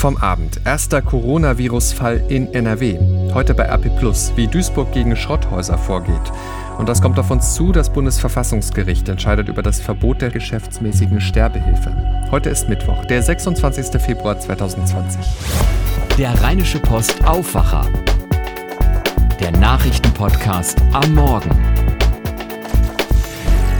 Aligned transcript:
vom 0.00 0.16
Abend. 0.16 0.62
Erster 0.64 1.02
Coronavirus-Fall 1.02 2.24
in 2.28 2.54
NRW. 2.54 2.98
Heute 3.34 3.52
bei 3.52 3.64
RP 3.64 3.94
Plus, 3.98 4.32
wie 4.34 4.46
Duisburg 4.46 4.90
gegen 4.92 5.14
Schrotthäuser 5.14 5.76
vorgeht. 5.76 6.32
Und 6.78 6.88
das 6.88 7.02
kommt 7.02 7.18
auf 7.18 7.30
uns 7.30 7.52
zu, 7.52 7.70
das 7.70 7.92
Bundesverfassungsgericht 7.92 9.10
entscheidet 9.10 9.50
über 9.50 9.62
das 9.62 9.78
Verbot 9.78 10.22
der 10.22 10.30
geschäftsmäßigen 10.30 11.20
Sterbehilfe. 11.20 11.94
Heute 12.30 12.48
ist 12.48 12.66
Mittwoch, 12.66 13.04
der 13.04 13.22
26. 13.22 14.00
Februar 14.00 14.40
2020. 14.40 15.20
Der 16.16 16.32
Rheinische 16.42 16.78
Post 16.78 17.22
Aufwacher. 17.26 17.86
Der 19.38 19.50
Nachrichtenpodcast 19.52 20.80
am 20.94 21.14
Morgen. 21.14 21.50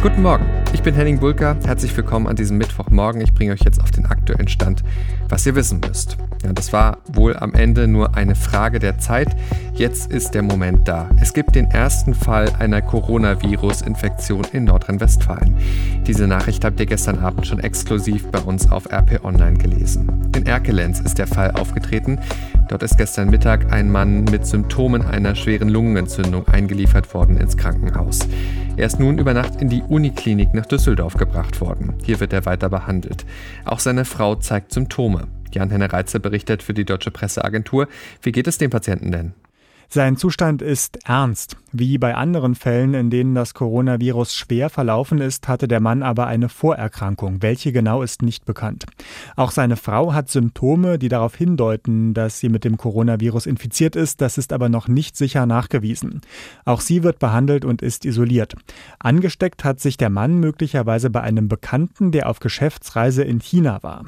Guten 0.03 0.21
Morgen. 0.21 0.60
Ich 0.73 0.83
bin 0.83 0.95
Henning 0.95 1.19
Bulka. 1.19 1.57
Herzlich 1.67 1.95
willkommen 1.97 2.29
an 2.29 2.37
diesem 2.37 2.57
Mittwochmorgen. 2.57 3.21
Ich 3.21 3.35
bringe 3.35 3.53
euch 3.53 3.63
jetzt 3.65 3.83
auf 3.83 3.91
den 3.91 4.07
aktuellen 4.07 4.47
Stand, 4.47 4.85
was 5.29 5.45
ihr 5.45 5.57
wissen 5.57 5.81
müsst. 5.81 6.17
Ja, 6.45 6.53
das 6.53 6.73
war 6.73 6.99
wohl 7.13 7.37
am 7.37 7.53
Ende 7.53 7.89
nur 7.89 8.17
eine 8.17 8.37
Frage 8.37 8.79
der 8.79 8.99
Zeit. 8.99 9.29
Jetzt 9.75 10.11
ist 10.11 10.31
der 10.31 10.43
Moment 10.43 10.87
da. 10.87 11.11
Es 11.21 11.35
gibt 11.35 11.55
den 11.55 11.71
ersten 11.71 12.15
Fall 12.15 12.51
einer 12.59 12.83
Coronavirus-Infektion 12.83 14.47
in 14.53 14.65
Nordrhein-Westfalen. 14.65 15.57
Diese 16.07 16.27
Nachricht 16.27 16.65
habt 16.65 16.79
ihr 16.79 16.87
gestern 16.87 17.19
Abend 17.19 17.47
schon 17.47 17.61
exklusiv 17.61 18.29
bei 18.29 18.39
uns 18.39 18.71
auf 18.71 18.91
RP 18.91 19.25
Online 19.25 19.59
gelesen. 19.59 20.31
In 20.37 20.47
Erkelenz 20.47 21.01
ist 21.01 21.19
der 21.19 21.27
Fall 21.27 21.51
aufgetreten. 21.51 22.21
Dort 22.69 22.85
ist 22.85 22.97
gestern 22.97 23.31
Mittag 23.31 23.73
ein 23.73 23.91
Mann 23.91 24.25
mit 24.25 24.47
Symptomen 24.47 25.03
einer 25.03 25.35
schweren 25.35 25.69
Lungenentzündung 25.69 26.47
eingeliefert 26.47 27.13
worden 27.13 27.37
ins 27.37 27.57
Krankenhaus. 27.57 28.21
Er 28.77 28.87
ist 28.87 28.99
nun 28.99 29.19
über 29.19 29.35
Nacht 29.35 29.61
in 29.61 29.69
die 29.69 29.83
Uniklinik 29.83 30.55
nach 30.61 30.67
Düsseldorf 30.67 31.15
gebracht 31.15 31.63
worden. 31.63 31.95
Hier 32.05 32.21
wird 32.21 32.35
er 32.35 32.45
weiter 32.45 32.69
behandelt. 32.69 33.25
Auch 33.65 33.79
seine 33.79 34.05
Frau 34.05 34.35
zeigt 34.35 34.73
Symptome. 34.73 35.29
Jan-Henne 35.53 35.91
Reitze 35.91 36.21
berichtet 36.21 36.63
für 36.63 36.75
die 36.75 36.85
Deutsche 36.85 37.11
Presseagentur. 37.11 37.89
Wie 38.21 38.31
geht 38.31 38.47
es 38.47 38.59
dem 38.59 38.69
Patienten 38.69 39.11
denn? 39.11 39.33
Sein 39.93 40.17
Zustand 40.17 40.63
ist 40.63 41.01
ernst. 41.05 41.57
Wie 41.73 41.99
bei 41.99 42.15
anderen 42.15 42.55
Fällen, 42.55 42.95
in 42.95 43.11
denen 43.11 43.35
das 43.35 43.55
Coronavirus 43.55 44.35
schwer 44.35 44.71
verlaufen 44.71 45.21
ist, 45.21 45.49
hatte 45.49 45.67
der 45.67 45.81
Mann 45.81 46.05
aber 46.05 46.29
eine 46.29 46.49
Vorerkrankung. 46.49 47.43
Welche 47.43 47.73
genau 47.73 48.03
ist 48.03 48.23
nicht 48.23 48.45
bekannt. 48.45 48.87
Auch 49.35 49.51
seine 49.51 49.77
Frau 49.77 50.13
hat 50.13 50.29
Symptome, 50.29 50.99
die 50.99 51.09
darauf 51.09 51.35
hindeuten, 51.35 52.15
dass 52.15 52.39
sie 52.39 52.49
mit 52.49 52.65
dem 52.65 52.77
Coronavirus 52.77 53.47
infiziert 53.47 53.95
ist. 53.95 54.21
Das 54.21 54.39
ist 54.39 54.53
aber 54.53 54.69
noch 54.69 54.87
nicht 54.87 55.17
sicher 55.17 55.47
nachgewiesen. 55.47 56.21
Auch 56.65 56.81
sie 56.81 57.03
wird 57.03 57.19
behandelt 57.19 57.65
und 57.65 57.83
ist 57.83 58.05
isoliert. 58.05 58.55
Angesteckt 59.01 59.65
hat 59.65 59.81
sich 59.81 59.97
der 59.97 60.11
Mann 60.11 60.39
möglicherweise 60.39 61.11
bei 61.11 61.21
einem 61.21 61.49
Bekannten, 61.49 62.13
der 62.13 62.29
auf 62.29 62.39
Geschäftsreise 62.41 63.23
in 63.23 63.41
China 63.41 63.83
war. 63.83 64.07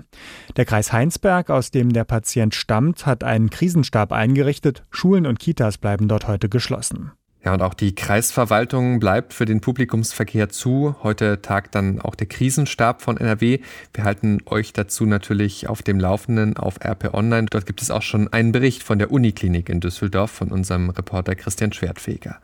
Der 0.56 0.64
Kreis 0.64 0.92
Heinsberg, 0.92 1.50
aus 1.50 1.70
dem 1.70 1.92
der 1.92 2.04
Patient 2.04 2.54
stammt, 2.54 3.06
hat 3.06 3.22
einen 3.24 3.50
Krisenstab 3.50 4.12
eingerichtet. 4.12 4.82
Schulen 4.90 5.26
und 5.26 5.38
Kitas 5.38 5.71
Kitas 5.72 5.78
bleiben 5.78 6.08
dort 6.08 6.28
heute 6.28 6.48
geschlossen. 6.48 7.12
Ja, 7.44 7.54
und 7.54 7.62
auch 7.62 7.74
die 7.74 7.94
Kreisverwaltung 7.94 9.00
bleibt 9.00 9.32
für 9.32 9.46
den 9.46 9.60
Publikumsverkehr 9.60 10.48
zu. 10.48 10.94
Heute 11.02 11.42
tagt 11.42 11.74
dann 11.74 12.00
auch 12.00 12.14
der 12.14 12.28
Krisenstab 12.28 13.02
von 13.02 13.16
NRW. 13.16 13.58
Wir 13.94 14.04
halten 14.04 14.38
euch 14.46 14.72
dazu 14.72 15.06
natürlich 15.06 15.68
auf 15.68 15.82
dem 15.82 15.98
Laufenden 15.98 16.56
auf 16.56 16.78
RP 16.84 17.12
Online. 17.14 17.48
Dort 17.50 17.66
gibt 17.66 17.82
es 17.82 17.90
auch 17.90 18.02
schon 18.02 18.32
einen 18.32 18.52
Bericht 18.52 18.84
von 18.84 19.00
der 19.00 19.10
Uniklinik 19.10 19.68
in 19.68 19.80
Düsseldorf 19.80 20.30
von 20.30 20.52
unserem 20.52 20.90
Reporter 20.90 21.34
Christian 21.34 21.72
Schwertfeger. 21.72 22.38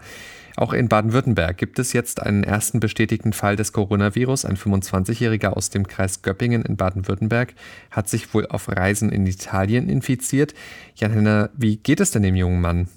Auch 0.57 0.73
in 0.73 0.89
Baden-Württemberg 0.89 1.57
gibt 1.57 1.79
es 1.79 1.93
jetzt 1.93 2.21
einen 2.21 2.43
ersten 2.43 2.81
bestätigten 2.81 3.33
Fall 3.33 3.55
des 3.55 3.73
Coronavirus. 3.73 4.45
Ein 4.45 4.57
25-Jähriger 4.57 5.51
aus 5.51 5.71
dem 5.71 5.87
Kreis 5.87 6.23
Göppingen 6.23 6.63
in 6.63 6.77
Baden-Württemberg 6.77 7.55
hat 7.93 8.09
sich 8.09 8.35
wohl 8.35 8.49
auf 8.49 8.69
Reisen 8.69 9.13
in 9.13 9.25
Italien 9.29 9.89
infiziert. 9.89 10.55
Jan 10.97 11.13
Henner, 11.13 11.51
wie 11.57 11.77
geht 11.77 12.01
es 12.01 12.11
denn 12.11 12.25
dem 12.25 12.35
jungen 12.35 12.61
Mann? 12.61 12.89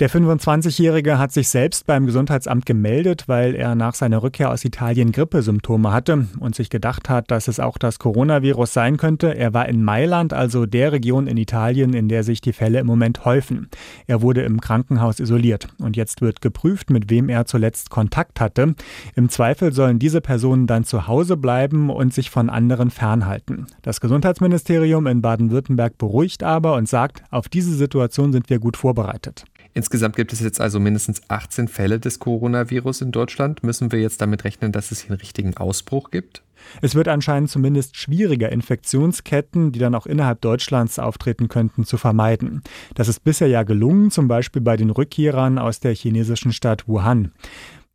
Der 0.00 0.10
25-Jährige 0.10 1.20
hat 1.20 1.30
sich 1.30 1.48
selbst 1.48 1.86
beim 1.86 2.04
Gesundheitsamt 2.04 2.66
gemeldet, 2.66 3.28
weil 3.28 3.54
er 3.54 3.76
nach 3.76 3.94
seiner 3.94 4.24
Rückkehr 4.24 4.50
aus 4.50 4.64
Italien 4.64 5.12
Grippesymptome 5.12 5.92
hatte 5.92 6.26
und 6.40 6.56
sich 6.56 6.68
gedacht 6.68 7.08
hat, 7.08 7.30
dass 7.30 7.46
es 7.46 7.60
auch 7.60 7.78
das 7.78 8.00
Coronavirus 8.00 8.72
sein 8.72 8.96
könnte. 8.96 9.36
Er 9.36 9.54
war 9.54 9.68
in 9.68 9.84
Mailand, 9.84 10.32
also 10.32 10.66
der 10.66 10.90
Region 10.90 11.28
in 11.28 11.36
Italien, 11.36 11.94
in 11.94 12.08
der 12.08 12.24
sich 12.24 12.40
die 12.40 12.52
Fälle 12.52 12.80
im 12.80 12.88
Moment 12.88 13.24
häufen. 13.24 13.68
Er 14.08 14.20
wurde 14.20 14.42
im 14.42 14.60
Krankenhaus 14.60 15.20
isoliert 15.20 15.68
und 15.78 15.96
jetzt 15.96 16.22
wird 16.22 16.40
geprüft, 16.40 16.90
mit 16.90 17.08
wem 17.08 17.28
er 17.28 17.46
zuletzt 17.46 17.90
Kontakt 17.90 18.40
hatte. 18.40 18.74
Im 19.14 19.28
Zweifel 19.28 19.72
sollen 19.72 20.00
diese 20.00 20.20
Personen 20.20 20.66
dann 20.66 20.82
zu 20.82 21.06
Hause 21.06 21.36
bleiben 21.36 21.88
und 21.88 22.12
sich 22.12 22.30
von 22.30 22.50
anderen 22.50 22.90
fernhalten. 22.90 23.68
Das 23.82 24.00
Gesundheitsministerium 24.00 25.06
in 25.06 25.22
Baden-Württemberg 25.22 25.98
beruhigt 25.98 26.42
aber 26.42 26.74
und 26.74 26.88
sagt, 26.88 27.22
auf 27.30 27.48
diese 27.48 27.76
Situation 27.76 28.32
sind 28.32 28.50
wir 28.50 28.58
gut 28.58 28.76
vorbereitet. 28.76 29.44
Insgesamt 29.74 30.14
gibt 30.14 30.32
es 30.32 30.40
jetzt 30.40 30.60
also 30.60 30.78
mindestens 30.78 31.20
18 31.28 31.66
Fälle 31.66 31.98
des 31.98 32.20
Coronavirus 32.20 33.02
in 33.02 33.10
Deutschland. 33.10 33.64
Müssen 33.64 33.90
wir 33.90 34.00
jetzt 34.00 34.20
damit 34.20 34.44
rechnen, 34.44 34.70
dass 34.70 34.92
es 34.92 35.00
hier 35.00 35.10
einen 35.10 35.20
richtigen 35.20 35.56
Ausbruch 35.56 36.12
gibt? 36.12 36.42
Es 36.80 36.94
wird 36.94 37.08
anscheinend 37.08 37.50
zumindest 37.50 37.96
schwieriger, 37.96 38.50
Infektionsketten, 38.50 39.72
die 39.72 39.80
dann 39.80 39.96
auch 39.96 40.06
innerhalb 40.06 40.40
Deutschlands 40.40 40.98
auftreten 40.98 41.48
könnten, 41.48 41.84
zu 41.84 41.96
vermeiden. 41.96 42.62
Das 42.94 43.08
ist 43.08 43.24
bisher 43.24 43.48
ja 43.48 43.64
gelungen, 43.64 44.12
zum 44.12 44.28
Beispiel 44.28 44.62
bei 44.62 44.76
den 44.76 44.90
Rückkehrern 44.90 45.58
aus 45.58 45.80
der 45.80 45.94
chinesischen 45.94 46.52
Stadt 46.52 46.88
Wuhan. 46.88 47.32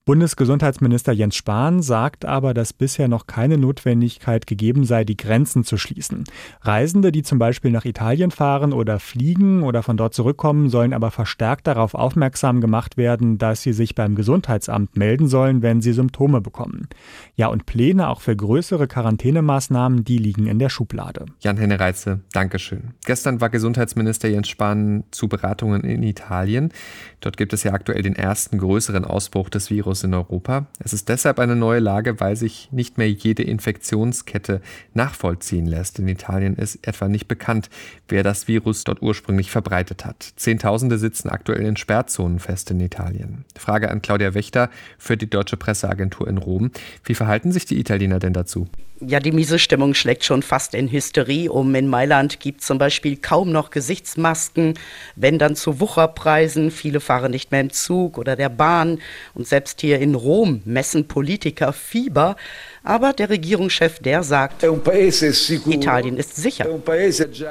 Bundesgesundheitsminister 0.10 1.12
Jens 1.12 1.36
Spahn 1.36 1.84
sagt 1.84 2.26
aber, 2.26 2.56
dass 2.56 2.74
bisher 2.74 3.08
noch 3.08 3.28
keine 3.28 3.60
Notwendigkeit 3.60 4.48
gegeben 4.48 4.84
sei, 4.84 5.04
die 5.04 5.16
Grenzen 5.16 5.64
zu 5.64 5.78
schließen. 5.78 6.24
Reisende, 6.62 7.12
die 7.12 7.22
zum 7.22 7.38
Beispiel 7.38 7.70
nach 7.70 7.86
Italien 7.86 8.32
fahren 8.32 8.74
oder 8.74 8.98
fliegen 8.98 9.62
oder 9.62 9.84
von 9.84 9.98
dort 9.98 10.16
zurückkommen, 10.16 10.72
sollen 10.72 10.94
aber 10.94 11.12
verstärkt 11.12 11.68
darauf 11.68 11.94
aufmerksam 11.94 12.60
gemacht 12.60 12.98
werden, 12.98 13.38
dass 13.38 13.62
sie 13.62 13.72
sich 13.72 13.94
beim 13.94 14.16
Gesundheitsamt 14.16 14.98
melden 14.98 15.28
sollen, 15.28 15.62
wenn 15.62 15.80
sie 15.80 15.94
Symptome 15.94 16.42
bekommen. 16.42 16.88
Ja, 17.36 17.46
und 17.46 17.68
Pläne 17.68 18.10
auch 18.10 18.22
für 18.22 18.36
größere 18.36 18.88
Quarantänemaßnahmen, 18.88 20.06
die 20.06 20.18
liegen 20.18 20.48
in 20.48 20.58
der 20.58 20.70
Schublade. 20.70 21.28
Jan-Henne 21.42 21.80
Reitze, 21.80 22.22
Dankeschön. 22.34 22.96
Gestern 23.06 23.42
war 23.42 23.52
Gesundheitsminister 23.52 24.28
Jens 24.28 24.48
Spahn 24.48 25.04
zu 25.12 25.28
Beratungen 25.28 25.84
in 25.84 26.02
Italien. 26.02 26.74
Dort 27.22 27.38
gibt 27.38 27.54
es 27.54 27.62
ja 27.62 27.74
aktuell 27.74 28.02
den 28.02 28.16
ersten 28.16 28.58
größeren 28.58 29.06
Ausbruch 29.06 29.50
des 29.50 29.70
Virus 29.70 29.99
Virus 30.00 30.04
in 30.04 30.14
Europa. 30.14 30.68
Es 30.80 30.94
ist 30.94 31.10
deshalb 31.10 31.40
eine 31.40 31.56
neue 31.56 31.80
Lage, 31.80 32.20
weil 32.20 32.36
sich 32.36 32.70
nicht 32.72 32.98
mehr 32.98 33.10
jede 33.10 33.44
Infektionskette 33.44 34.62
nachvollziehen 34.94 35.66
lässt. 35.66 36.00
In 36.00 36.08
Italien 36.08 36.56
ist 36.56 36.88
etwa 36.88 37.08
nicht 37.08 37.28
bekannt, 37.28 37.70
wer 38.08 38.24
das 38.24 38.48
Virus 38.48 38.84
dort 38.84 39.02
ursprünglich 39.02 39.52
verbreitet 39.52 40.06
hat. 40.06 40.34
Zehntausende 40.36 40.98
sitzen 40.98 41.30
aktuell 41.30 41.66
in 41.66 41.78
Sperrzonen 41.78 42.40
fest 42.40 42.72
in 42.72 42.80
Italien. 42.80 43.46
Frage 43.58 43.90
an 43.92 44.02
Claudia 44.02 44.34
Wächter 44.34 44.70
für 44.98 45.18
die 45.18 45.30
Deutsche 45.30 45.58
Presseagentur 45.58 46.28
in 46.28 46.38
Rom. 46.38 46.72
Wie 47.04 47.16
verhalten 47.16 47.52
sich 47.52 47.66
die 47.66 47.80
Italiener 47.80 48.20
denn 48.20 48.34
dazu? 48.34 48.68
Ja, 49.02 49.22
die 49.22 49.32
miese 49.32 49.60
Stimmung 49.60 49.94
schlägt 49.94 50.26
schon 50.26 50.44
fast 50.44 50.74
in 50.74 50.92
Hysterie 50.92 51.50
um. 51.50 51.74
In 51.74 51.88
Mailand 51.88 52.42
gibt 52.42 52.62
zum 52.62 52.78
Beispiel 52.78 53.16
kaum 53.16 53.52
noch 53.52 53.70
Gesichtsmasken, 53.70 54.74
wenn 55.16 55.40
dann 55.40 55.56
zu 55.56 55.80
Wucherpreisen. 55.80 56.70
Viele 56.70 57.00
fahren 57.00 57.32
nicht 57.32 57.52
mehr 57.52 57.62
im 57.62 57.72
Zug 57.72 58.18
oder 58.18 58.36
der 58.36 58.50
Bahn. 58.50 59.00
Und 59.34 59.48
selbst 59.48 59.80
hier 59.80 60.00
in 60.00 60.16
Rom 60.16 60.62
messen 60.66 61.08
Politiker 61.08 61.72
Fieber. 61.72 62.36
Aber 62.84 63.14
der 63.14 63.30
Regierungschef, 63.30 64.00
der 64.00 64.24
sagt, 64.24 64.64
Italien 64.64 66.18
ist 66.18 66.36
sicher, 66.36 66.68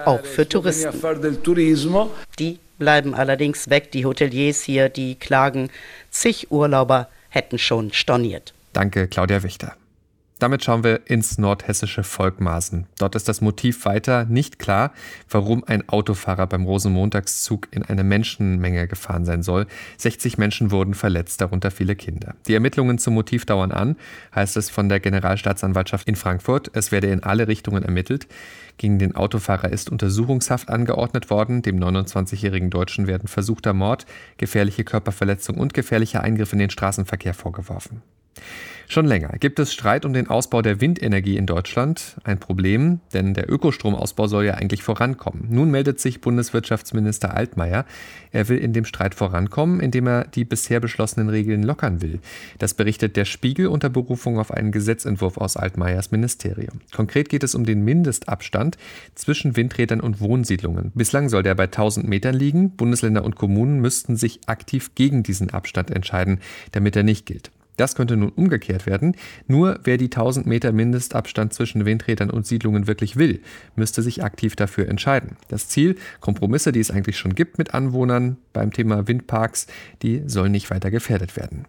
auch 0.04 0.24
für 0.24 0.46
Touristen. 0.46 0.92
Die 2.38 2.58
bleiben 2.78 3.14
allerdings 3.14 3.70
weg. 3.70 3.90
Die 3.92 4.04
Hoteliers 4.04 4.62
hier, 4.62 4.90
die 4.90 5.14
klagen, 5.14 5.70
zig 6.10 6.50
Urlauber 6.50 7.08
hätten 7.30 7.58
schon 7.58 7.92
storniert. 7.92 8.52
Danke, 8.74 9.08
Claudia 9.08 9.42
Wichter. 9.42 9.74
Damit 10.38 10.62
schauen 10.62 10.84
wir 10.84 11.00
ins 11.06 11.36
nordhessische 11.36 12.04
Volkmaßen. 12.04 12.86
Dort 12.98 13.16
ist 13.16 13.28
das 13.28 13.40
Motiv 13.40 13.84
weiter 13.84 14.24
nicht 14.24 14.60
klar, 14.60 14.92
warum 15.28 15.64
ein 15.64 15.88
Autofahrer 15.88 16.46
beim 16.46 16.64
Rosenmontagszug 16.64 17.66
in 17.72 17.82
eine 17.82 18.04
Menschenmenge 18.04 18.86
gefahren 18.86 19.24
sein 19.24 19.42
soll. 19.42 19.66
60 19.96 20.38
Menschen 20.38 20.70
wurden 20.70 20.94
verletzt, 20.94 21.40
darunter 21.40 21.72
viele 21.72 21.96
Kinder. 21.96 22.36
Die 22.46 22.54
Ermittlungen 22.54 22.98
zum 22.98 23.14
Motiv 23.14 23.46
dauern 23.46 23.72
an, 23.72 23.96
heißt 24.32 24.56
es 24.56 24.70
von 24.70 24.88
der 24.88 25.00
Generalstaatsanwaltschaft 25.00 26.08
in 26.08 26.14
Frankfurt. 26.14 26.70
Es 26.72 26.92
werde 26.92 27.08
in 27.08 27.24
alle 27.24 27.48
Richtungen 27.48 27.82
ermittelt. 27.82 28.28
Gegen 28.76 29.00
den 29.00 29.16
Autofahrer 29.16 29.72
ist 29.72 29.90
Untersuchungshaft 29.90 30.68
angeordnet 30.68 31.30
worden. 31.30 31.62
Dem 31.62 31.80
29-jährigen 31.80 32.70
Deutschen 32.70 33.08
werden 33.08 33.26
versuchter 33.26 33.72
Mord, 33.72 34.06
gefährliche 34.36 34.84
Körperverletzung 34.84 35.56
und 35.58 35.74
gefährlicher 35.74 36.22
Eingriff 36.22 36.52
in 36.52 36.60
den 36.60 36.70
Straßenverkehr 36.70 37.34
vorgeworfen. 37.34 38.02
Schon 38.90 39.04
länger 39.04 39.34
gibt 39.38 39.58
es 39.58 39.74
Streit 39.74 40.06
um 40.06 40.14
den 40.14 40.28
Ausbau 40.28 40.62
der 40.62 40.80
Windenergie 40.80 41.36
in 41.36 41.44
Deutschland. 41.44 42.16
Ein 42.24 42.40
Problem, 42.40 43.00
denn 43.12 43.34
der 43.34 43.52
Ökostromausbau 43.52 44.28
soll 44.28 44.46
ja 44.46 44.54
eigentlich 44.54 44.82
vorankommen. 44.82 45.46
Nun 45.50 45.70
meldet 45.70 46.00
sich 46.00 46.22
Bundeswirtschaftsminister 46.22 47.34
Altmaier. 47.34 47.84
Er 48.32 48.48
will 48.48 48.56
in 48.56 48.72
dem 48.72 48.86
Streit 48.86 49.14
vorankommen, 49.14 49.80
indem 49.80 50.06
er 50.06 50.24
die 50.24 50.46
bisher 50.46 50.80
beschlossenen 50.80 51.28
Regeln 51.28 51.64
lockern 51.64 52.00
will. 52.00 52.20
Das 52.58 52.72
berichtet 52.72 53.16
der 53.18 53.26
Spiegel 53.26 53.66
unter 53.66 53.90
Berufung 53.90 54.38
auf 54.38 54.50
einen 54.50 54.72
Gesetzentwurf 54.72 55.36
aus 55.36 55.58
Altmaiers 55.58 56.10
Ministerium. 56.10 56.80
Konkret 56.90 57.28
geht 57.28 57.44
es 57.44 57.54
um 57.54 57.66
den 57.66 57.84
Mindestabstand 57.84 58.78
zwischen 59.14 59.54
Windrädern 59.54 60.00
und 60.00 60.22
Wohnsiedlungen. 60.22 60.92
Bislang 60.94 61.28
soll 61.28 61.42
der 61.42 61.54
bei 61.56 61.64
1000 61.64 62.08
Metern 62.08 62.34
liegen. 62.34 62.70
Bundesländer 62.70 63.22
und 63.22 63.36
Kommunen 63.36 63.80
müssten 63.80 64.16
sich 64.16 64.40
aktiv 64.46 64.94
gegen 64.94 65.22
diesen 65.22 65.50
Abstand 65.50 65.90
entscheiden, 65.90 66.40
damit 66.72 66.96
er 66.96 67.02
nicht 67.02 67.26
gilt. 67.26 67.50
Das 67.78 67.94
könnte 67.94 68.16
nun 68.16 68.30
umgekehrt 68.30 68.86
werden. 68.86 69.16
Nur 69.46 69.78
wer 69.84 69.96
die 69.96 70.06
1000 70.06 70.46
Meter 70.46 70.72
Mindestabstand 70.72 71.54
zwischen 71.54 71.86
Windrädern 71.86 72.28
und 72.28 72.44
Siedlungen 72.44 72.88
wirklich 72.88 73.16
will, 73.16 73.40
müsste 73.76 74.02
sich 74.02 74.22
aktiv 74.22 74.56
dafür 74.56 74.88
entscheiden. 74.88 75.36
Das 75.46 75.68
Ziel, 75.68 75.94
Kompromisse, 76.20 76.72
die 76.72 76.80
es 76.80 76.90
eigentlich 76.90 77.16
schon 77.16 77.36
gibt 77.36 77.56
mit 77.56 77.74
Anwohnern 77.74 78.36
beim 78.52 78.72
Thema 78.72 79.06
Windparks, 79.06 79.68
die 80.02 80.24
sollen 80.26 80.52
nicht 80.52 80.70
weiter 80.70 80.90
gefährdet 80.90 81.36
werden. 81.36 81.66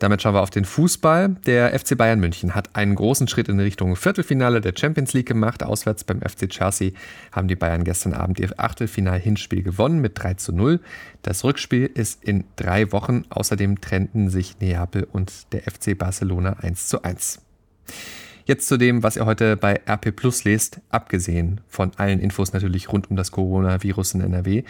Damit 0.00 0.22
schauen 0.22 0.32
wir 0.32 0.40
auf 0.40 0.48
den 0.48 0.64
Fußball. 0.64 1.36
Der 1.44 1.78
FC 1.78 1.96
Bayern 1.96 2.20
München 2.20 2.54
hat 2.54 2.74
einen 2.74 2.94
großen 2.94 3.28
Schritt 3.28 3.50
in 3.50 3.60
Richtung 3.60 3.96
Viertelfinale 3.96 4.62
der 4.62 4.72
Champions 4.74 5.12
League 5.12 5.28
gemacht. 5.28 5.62
Auswärts 5.62 6.04
beim 6.04 6.22
FC 6.22 6.48
Chelsea 6.48 6.92
haben 7.32 7.48
die 7.48 7.54
Bayern 7.54 7.84
gestern 7.84 8.14
Abend 8.14 8.40
ihr 8.40 8.50
Achtelfinal-Hinspiel 8.56 9.62
gewonnen 9.62 10.00
mit 10.00 10.12
3 10.18 10.34
zu 10.34 10.52
0. 10.54 10.80
Das 11.20 11.44
Rückspiel 11.44 11.84
ist 11.84 12.24
in 12.24 12.44
drei 12.56 12.92
Wochen. 12.92 13.24
Außerdem 13.28 13.82
trennten 13.82 14.30
sich 14.30 14.58
Neapel 14.58 15.06
und 15.12 15.52
der 15.52 15.64
FC 15.70 15.96
Barcelona 15.98 16.56
1 16.62 16.88
zu 16.88 17.02
1. 17.02 17.42
Jetzt 18.46 18.68
zu 18.68 18.78
dem, 18.78 19.02
was 19.02 19.16
ihr 19.16 19.26
heute 19.26 19.58
bei 19.58 19.82
RP 19.86 20.16
Plus 20.16 20.44
lest, 20.44 20.80
abgesehen 20.88 21.60
von 21.68 21.92
allen 21.98 22.20
Infos 22.20 22.54
natürlich 22.54 22.90
rund 22.90 23.10
um 23.10 23.16
das 23.16 23.32
Coronavirus 23.32 24.14
in 24.14 24.22
NRW. 24.22 24.64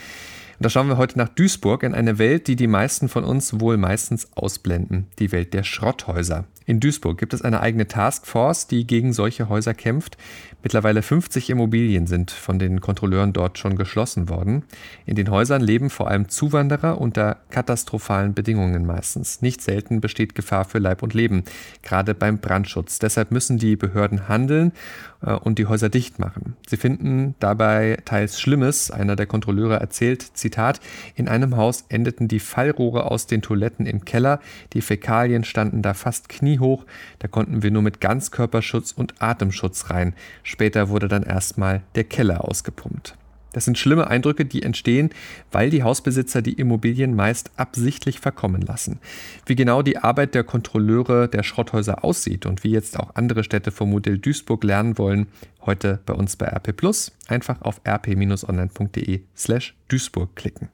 Und 0.60 0.64
da 0.64 0.68
schauen 0.68 0.88
wir 0.88 0.98
heute 0.98 1.16
nach 1.16 1.30
Duisburg 1.30 1.84
in 1.84 1.94
eine 1.94 2.18
Welt, 2.18 2.46
die 2.46 2.54
die 2.54 2.66
meisten 2.66 3.08
von 3.08 3.24
uns 3.24 3.60
wohl 3.60 3.78
meistens 3.78 4.28
ausblenden, 4.34 5.06
die 5.18 5.32
Welt 5.32 5.54
der 5.54 5.62
Schrotthäuser. 5.62 6.44
In 6.66 6.80
Duisburg 6.80 7.16
gibt 7.16 7.32
es 7.32 7.40
eine 7.40 7.60
eigene 7.60 7.88
Taskforce, 7.88 8.66
die 8.66 8.86
gegen 8.86 9.14
solche 9.14 9.48
Häuser 9.48 9.72
kämpft. 9.72 10.18
Mittlerweile 10.62 11.00
50 11.00 11.48
Immobilien 11.48 12.06
sind 12.06 12.30
von 12.30 12.58
den 12.58 12.82
Kontrolleuren 12.82 13.32
dort 13.32 13.58
schon 13.58 13.74
geschlossen 13.74 14.28
worden. 14.28 14.64
In 15.06 15.16
den 15.16 15.30
Häusern 15.30 15.62
leben 15.62 15.88
vor 15.88 16.08
allem 16.08 16.28
Zuwanderer 16.28 17.00
unter 17.00 17.38
katastrophalen 17.48 18.34
Bedingungen 18.34 18.84
meistens. 18.84 19.40
Nicht 19.40 19.62
selten 19.62 20.02
besteht 20.02 20.34
Gefahr 20.34 20.66
für 20.66 20.78
Leib 20.78 21.02
und 21.02 21.14
Leben, 21.14 21.44
gerade 21.82 22.14
beim 22.14 22.38
Brandschutz. 22.38 22.98
Deshalb 22.98 23.30
müssen 23.30 23.56
die 23.56 23.76
Behörden 23.76 24.28
handeln 24.28 24.72
und 25.20 25.58
die 25.58 25.66
Häuser 25.66 25.88
dicht 25.88 26.18
machen. 26.18 26.56
Sie 26.66 26.76
finden 26.76 27.34
dabei 27.40 27.98
teils 28.04 28.40
Schlimmes. 28.40 28.90
Einer 28.90 29.16
der 29.16 29.26
Kontrolleure 29.26 29.78
erzählt, 29.78 30.22
Zitat, 30.22 30.80
in 31.14 31.28
einem 31.28 31.56
Haus 31.56 31.84
endeten 31.88 32.26
die 32.26 32.40
Fallrohre 32.40 33.10
aus 33.10 33.26
den 33.26 33.42
Toiletten 33.42 33.86
im 33.86 34.04
Keller, 34.04 34.40
die 34.72 34.80
Fäkalien 34.80 35.44
standen 35.44 35.82
da 35.82 35.94
fast 35.94 36.28
kniehoch, 36.28 36.86
da 37.18 37.28
konnten 37.28 37.62
wir 37.62 37.70
nur 37.70 37.82
mit 37.82 38.00
Ganzkörperschutz 38.00 38.92
und 38.92 39.20
Atemschutz 39.20 39.90
rein. 39.90 40.14
Später 40.42 40.88
wurde 40.88 41.08
dann 41.08 41.22
erstmal 41.22 41.82
der 41.94 42.04
Keller 42.04 42.48
ausgepumpt. 42.48 43.16
Das 43.52 43.64
sind 43.64 43.78
schlimme 43.78 44.08
Eindrücke, 44.08 44.44
die 44.44 44.62
entstehen, 44.62 45.10
weil 45.50 45.70
die 45.70 45.82
Hausbesitzer 45.82 46.42
die 46.42 46.54
Immobilien 46.54 47.14
meist 47.14 47.50
absichtlich 47.56 48.20
verkommen 48.20 48.62
lassen. 48.62 49.00
Wie 49.46 49.56
genau 49.56 49.82
die 49.82 49.98
Arbeit 49.98 50.34
der 50.34 50.44
Kontrolleure 50.44 51.28
der 51.28 51.42
Schrotthäuser 51.42 52.04
aussieht 52.04 52.46
und 52.46 52.64
wie 52.64 52.70
jetzt 52.70 52.98
auch 52.98 53.14
andere 53.14 53.44
Städte 53.44 53.70
vom 53.70 53.90
Modell 53.90 54.18
Duisburg 54.18 54.64
lernen 54.64 54.98
wollen, 54.98 55.26
heute 55.66 56.00
bei 56.06 56.14
uns 56.14 56.36
bei 56.36 56.46
RP 56.46 56.76
Plus. 56.76 57.12
Einfach 57.28 57.62
auf 57.62 57.80
rp-online.de 57.86 59.20
slash 59.36 59.74
Duisburg 59.88 60.34
klicken. 60.36 60.68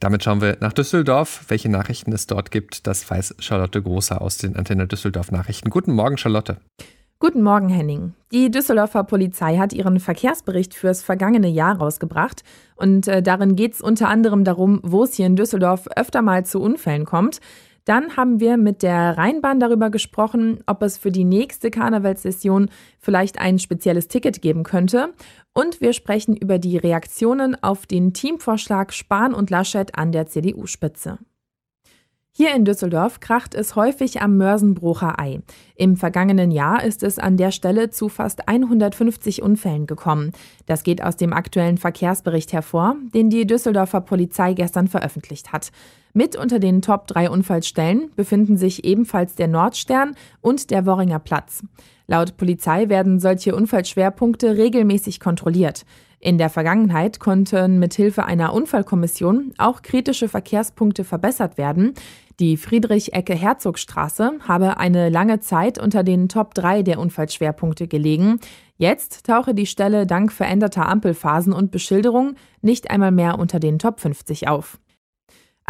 Damit 0.00 0.24
schauen 0.24 0.40
wir 0.40 0.56
nach 0.60 0.72
Düsseldorf. 0.72 1.44
Welche 1.48 1.68
Nachrichten 1.68 2.12
es 2.12 2.26
dort 2.26 2.50
gibt, 2.50 2.86
das 2.86 3.08
weiß 3.08 3.34
Charlotte 3.38 3.82
Großer 3.82 4.22
aus 4.22 4.38
den 4.38 4.56
Antenne 4.56 4.86
Düsseldorf 4.86 5.30
Nachrichten. 5.30 5.68
Guten 5.68 5.92
Morgen, 5.92 6.16
Charlotte. 6.16 6.56
Guten 7.22 7.42
Morgen, 7.42 7.68
Henning. 7.68 8.14
Die 8.32 8.50
Düsseldorfer 8.50 9.04
Polizei 9.04 9.58
hat 9.58 9.74
ihren 9.74 10.00
Verkehrsbericht 10.00 10.72
fürs 10.72 11.02
vergangene 11.02 11.48
Jahr 11.48 11.76
rausgebracht. 11.76 12.44
Und 12.76 13.08
äh, 13.08 13.22
darin 13.22 13.56
geht 13.56 13.74
es 13.74 13.82
unter 13.82 14.08
anderem 14.08 14.42
darum, 14.42 14.80
wo 14.82 15.04
es 15.04 15.12
hier 15.12 15.26
in 15.26 15.36
Düsseldorf 15.36 15.86
öfter 15.94 16.22
mal 16.22 16.46
zu 16.46 16.62
Unfällen 16.62 17.04
kommt. 17.04 17.40
Dann 17.84 18.16
haben 18.16 18.40
wir 18.40 18.56
mit 18.56 18.82
der 18.82 19.18
Rheinbahn 19.18 19.60
darüber 19.60 19.90
gesprochen, 19.90 20.60
ob 20.64 20.80
es 20.80 20.96
für 20.96 21.12
die 21.12 21.24
nächste 21.24 21.70
Karnevalssession 21.70 22.70
vielleicht 22.98 23.38
ein 23.38 23.58
spezielles 23.58 24.08
Ticket 24.08 24.40
geben 24.40 24.62
könnte. 24.62 25.12
Und 25.52 25.82
wir 25.82 25.92
sprechen 25.92 26.34
über 26.34 26.58
die 26.58 26.78
Reaktionen 26.78 27.54
auf 27.62 27.84
den 27.84 28.14
Teamvorschlag 28.14 28.94
Spahn 28.94 29.34
und 29.34 29.50
Laschet 29.50 29.94
an 29.94 30.12
der 30.12 30.26
CDU-Spitze. 30.26 31.18
Hier 32.40 32.54
in 32.54 32.64
Düsseldorf 32.64 33.20
kracht 33.20 33.54
es 33.54 33.76
häufig 33.76 34.22
am 34.22 34.38
Mörsenbrucher 34.38 35.20
Ei. 35.20 35.40
Im 35.74 35.98
vergangenen 35.98 36.50
Jahr 36.50 36.82
ist 36.82 37.02
es 37.02 37.18
an 37.18 37.36
der 37.36 37.50
Stelle 37.50 37.90
zu 37.90 38.08
fast 38.08 38.48
150 38.48 39.42
Unfällen 39.42 39.86
gekommen. 39.86 40.32
Das 40.64 40.82
geht 40.82 41.02
aus 41.02 41.18
dem 41.18 41.34
aktuellen 41.34 41.76
Verkehrsbericht 41.76 42.54
hervor, 42.54 42.96
den 43.12 43.28
die 43.28 43.46
Düsseldorfer 43.46 44.00
Polizei 44.00 44.54
gestern 44.54 44.88
veröffentlicht 44.88 45.52
hat. 45.52 45.70
Mit 46.14 46.34
unter 46.34 46.60
den 46.60 46.80
Top 46.80 47.08
3 47.08 47.28
Unfallstellen 47.28 48.10
befinden 48.16 48.56
sich 48.56 48.86
ebenfalls 48.86 49.34
der 49.34 49.46
Nordstern 49.46 50.14
und 50.40 50.70
der 50.70 50.86
Worringer 50.86 51.18
Platz. 51.18 51.62
Laut 52.06 52.38
Polizei 52.38 52.88
werden 52.88 53.20
solche 53.20 53.54
Unfallschwerpunkte 53.54 54.56
regelmäßig 54.56 55.20
kontrolliert. 55.20 55.84
In 56.22 56.36
der 56.36 56.50
Vergangenheit 56.50 57.18
konnten 57.18 57.78
mithilfe 57.78 58.26
einer 58.26 58.52
Unfallkommission 58.52 59.54
auch 59.56 59.80
kritische 59.80 60.28
Verkehrspunkte 60.28 61.02
verbessert 61.02 61.56
werden. 61.56 61.94
Die 62.40 62.58
Friedrich-Ecke-Herzogstraße 62.58 64.32
habe 64.46 64.76
eine 64.76 65.08
lange 65.08 65.40
Zeit 65.40 65.78
unter 65.78 66.02
den 66.02 66.28
Top 66.28 66.52
3 66.52 66.82
der 66.82 66.98
Unfallschwerpunkte 66.98 67.88
gelegen. 67.88 68.38
Jetzt 68.76 69.26
tauche 69.26 69.54
die 69.54 69.66
Stelle 69.66 70.06
dank 70.06 70.30
veränderter 70.30 70.86
Ampelphasen 70.86 71.54
und 71.54 71.70
Beschilderung 71.70 72.34
nicht 72.60 72.90
einmal 72.90 73.12
mehr 73.12 73.38
unter 73.38 73.58
den 73.58 73.78
Top 73.78 74.00
50 74.00 74.46
auf. 74.46 74.78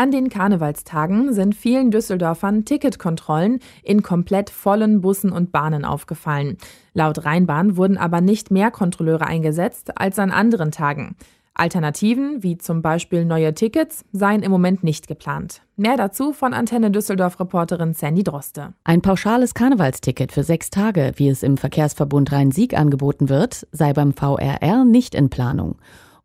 An 0.01 0.11
den 0.11 0.31
Karnevalstagen 0.31 1.35
sind 1.35 1.55
vielen 1.55 1.91
Düsseldorfern 1.91 2.65
Ticketkontrollen 2.65 3.61
in 3.83 4.03
komplett 4.03 4.49
vollen 4.49 5.03
Bussen 5.03 5.31
und 5.31 5.53
Bahnen 5.53 5.85
aufgefallen. 5.85 6.57
Laut 6.95 7.27
Rheinbahn 7.27 7.77
wurden 7.77 7.99
aber 7.99 8.23
nicht 8.23 8.51
mehr 8.51 8.71
Kontrolleure 8.71 9.27
eingesetzt 9.27 10.01
als 10.01 10.19
an 10.19 10.31
anderen 10.31 10.71
Tagen. 10.71 11.17
Alternativen, 11.53 12.43
wie 12.43 12.57
zum 12.57 12.81
Beispiel 12.81 13.27
neue 13.27 13.53
Tickets, 13.53 14.07
seien 14.11 14.43
im 14.43 14.51
Moment 14.51 14.83
nicht 14.83 15.07
geplant. 15.07 15.61
Mehr 15.77 15.99
dazu 15.99 16.33
von 16.33 16.55
Antenne 16.55 16.91
Düsseldorf-Reporterin 16.91 17.93
Sandy 17.93 18.23
Droste. 18.23 18.73
Ein 18.85 19.03
pauschales 19.03 19.53
Karnevalsticket 19.53 20.33
für 20.33 20.45
sechs 20.45 20.71
Tage, 20.71 21.13
wie 21.17 21.29
es 21.29 21.43
im 21.43 21.59
Verkehrsverbund 21.59 22.33
Rhein-Sieg 22.33 22.73
angeboten 22.73 23.29
wird, 23.29 23.67
sei 23.71 23.93
beim 23.93 24.15
VRR 24.15 24.87
nicht 24.87 25.15
in 25.15 25.29
Planung. 25.29 25.77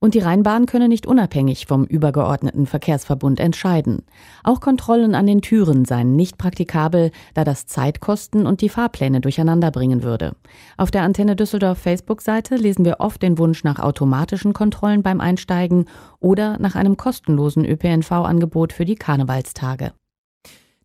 Und 0.05 0.13
die 0.13 0.19
Rheinbahn 0.19 0.67
könne 0.67 0.87
nicht 0.87 1.07
unabhängig 1.07 1.65
vom 1.65 1.83
übergeordneten 1.83 2.67
Verkehrsverbund 2.67 3.39
entscheiden. 3.39 4.03
Auch 4.43 4.61
Kontrollen 4.61 5.15
an 5.15 5.25
den 5.25 5.41
Türen 5.41 5.83
seien 5.83 6.15
nicht 6.15 6.37
praktikabel, 6.37 7.09
da 7.33 7.43
das 7.43 7.65
Zeitkosten 7.65 8.45
und 8.45 8.61
die 8.61 8.69
Fahrpläne 8.69 9.19
durcheinander 9.19 9.71
bringen 9.71 10.03
würde. 10.03 10.35
Auf 10.77 10.91
der 10.91 11.01
Antenne 11.01 11.35
Düsseldorf 11.35 11.79
Facebook-Seite 11.79 12.55
lesen 12.55 12.85
wir 12.85 12.97
oft 12.99 13.23
den 13.23 13.39
Wunsch 13.39 13.63
nach 13.63 13.79
automatischen 13.79 14.53
Kontrollen 14.53 15.01
beim 15.01 15.21
Einsteigen 15.21 15.85
oder 16.19 16.59
nach 16.59 16.75
einem 16.75 16.97
kostenlosen 16.97 17.65
ÖPNV-Angebot 17.65 18.73
für 18.73 18.85
die 18.85 18.97
Karnevalstage. 18.97 19.91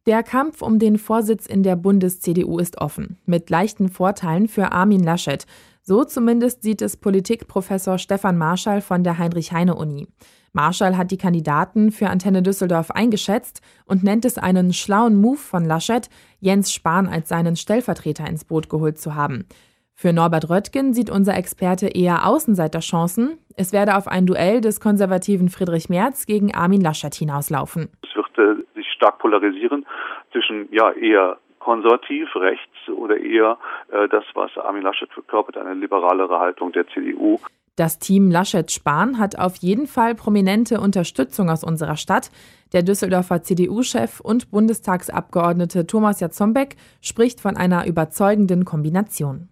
Der 0.07 0.23
Kampf 0.23 0.63
um 0.63 0.79
den 0.79 0.97
Vorsitz 0.97 1.45
in 1.45 1.63
der 1.63 1.77
Bundes-CDU 1.77 2.59
ist 2.59 2.81
offen, 2.81 3.19
mit 3.27 3.51
leichten 3.51 3.91
Vorteilen 3.91 4.49
für 4.49 4.73
Armin 4.73 5.05
Laschet. 5.05 5.45
So 5.83 6.05
zumindest 6.05 6.63
sieht 6.63 6.83
es 6.83 6.97
Politikprofessor 6.97 7.99
Stefan 7.99 8.37
Marschall 8.37 8.81
von 8.81 9.03
der 9.03 9.19
Heinrich-Heine-Uni. 9.19 10.09
Marschall 10.53 10.97
hat 10.97 11.11
die 11.11 11.17
Kandidaten 11.17 11.93
für 11.93 12.09
Antenne 12.09 12.43
Düsseldorf 12.43 12.91
eingeschätzt 12.91 13.63
und 13.87 14.03
nennt 14.03 14.25
es 14.25 14.37
einen 14.37 14.73
schlauen 14.73 15.21
Move 15.21 15.39
von 15.39 15.65
Laschet, 15.65 16.11
Jens 16.41 16.73
Spahn 16.73 17.07
als 17.07 17.29
seinen 17.29 17.57
Stellvertreter 17.57 18.27
ins 18.27 18.45
Boot 18.45 18.69
geholt 18.69 18.99
zu 18.99 19.15
haben. 19.15 19.47
Für 19.95 20.13
Norbert 20.13 20.49
Röttgen 20.49 20.95
sieht 20.95 21.11
unser 21.11 21.37
Experte 21.37 21.89
eher 21.89 22.27
Außenseiterchancen. 22.27 23.39
Es 23.57 23.73
werde 23.73 23.97
auf 23.97 24.09
ein 24.09 24.27
Duell 24.27 24.61
des 24.61 24.81
konservativen 24.81 25.51
Friedrich 25.51 25.89
Merz 25.89 26.27
gegen 26.27 26.55
Armin 26.55 26.81
Laschet 26.81 27.15
hinauslaufen. 27.15 27.91
Es 28.03 28.17
wird 28.17 28.39
äh, 28.39 28.63
sich 28.75 28.91
stark 28.97 29.19
polarisieren 29.19 29.87
zwischen 30.33 30.69
ja 30.73 30.91
eher 30.93 31.39
konservativ, 31.61 32.35
rechts 32.35 32.89
oder 32.89 33.17
eher 33.19 33.59
äh, 33.93 34.09
das, 34.09 34.25
was 34.35 34.51
Armin 34.59 34.83
Laschet 34.83 35.13
verkörpert, 35.13 35.57
eine 35.57 35.75
liberalere 35.75 36.41
Haltung 36.41 36.73
der 36.73 36.89
CDU. 36.89 37.39
Das 37.77 37.99
Team 37.99 38.31
Laschet-Spahn 38.31 39.19
hat 39.19 39.39
auf 39.39 39.57
jeden 39.57 39.87
Fall 39.87 40.15
prominente 40.15 40.81
Unterstützung 40.81 41.49
aus 41.49 41.65
unserer 41.65 41.97
Stadt. 41.97 42.31
Der 42.73 42.83
Düsseldorfer 42.83 43.43
CDU-Chef 43.43 44.21
und 44.21 44.51
Bundestagsabgeordnete 44.51 45.87
Thomas 45.87 46.21
Jatzombeck 46.21 46.77
spricht 47.01 47.41
von 47.41 47.57
einer 47.57 47.87
überzeugenden 47.87 48.65
Kombination. 48.65 49.49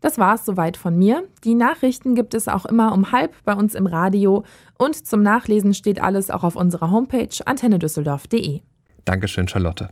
Das 0.00 0.18
war's 0.18 0.44
soweit 0.44 0.76
von 0.76 0.96
mir. 0.96 1.24
Die 1.44 1.54
Nachrichten 1.54 2.14
gibt 2.14 2.34
es 2.34 2.48
auch 2.48 2.66
immer 2.66 2.92
um 2.92 3.12
halb 3.12 3.34
bei 3.44 3.54
uns 3.54 3.74
im 3.74 3.86
Radio 3.86 4.44
und 4.78 4.94
zum 4.94 5.22
Nachlesen 5.22 5.74
steht 5.74 6.00
alles 6.00 6.30
auch 6.30 6.44
auf 6.44 6.56
unserer 6.56 6.90
Homepage 6.90 7.28
antennedüsseldorf.de. 7.44 8.62
Dankeschön, 9.04 9.48
Charlotte. 9.48 9.90